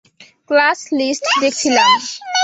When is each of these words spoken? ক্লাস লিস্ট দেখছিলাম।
ক্লাস 0.49 0.79
লিস্ট 0.97 1.25
দেখছিলাম। 1.41 1.89